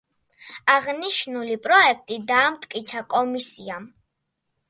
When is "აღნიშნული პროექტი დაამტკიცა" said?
0.75-3.05